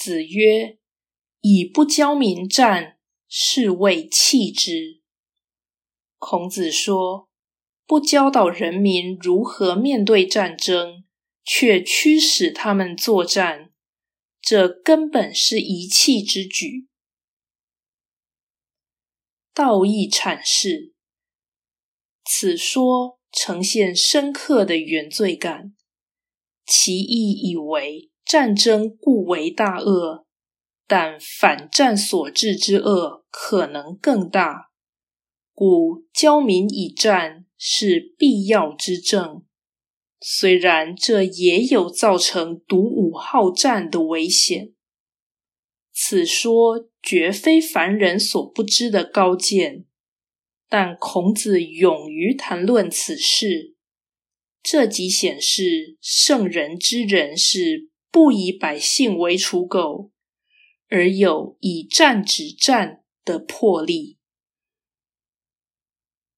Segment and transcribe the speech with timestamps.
[0.00, 0.78] 子曰
[1.42, 2.98] ：“以不教民战，
[3.28, 5.02] 是谓弃之。”
[6.16, 7.28] 孔子说
[7.84, 11.04] ：“不教导人民如何面对战争，
[11.44, 13.74] 却驱使他们作战，
[14.40, 16.88] 这根本是遗弃之举。”
[19.52, 20.94] 道义阐释，
[22.24, 25.74] 此说呈现深刻的原罪感，
[26.64, 28.06] 其意以为。
[28.30, 30.24] 战争固为大恶，
[30.86, 34.70] 但反战所致之恶可能更大，
[35.52, 39.44] 故教民以战是必要之政。
[40.20, 44.74] 虽然这也有造成独武好战的危险，
[45.92, 49.86] 此说绝非凡人所不知的高见，
[50.68, 53.74] 但孔子勇于谈论此事，
[54.62, 57.89] 这即显示圣人之人是。
[58.12, 60.12] 不以百姓为刍狗，
[60.88, 64.19] 而有以战止战的魄力。